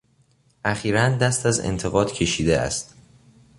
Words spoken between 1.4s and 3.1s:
از انتقاد کشیده است.